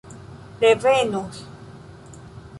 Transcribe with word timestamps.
revenos 0.59 1.37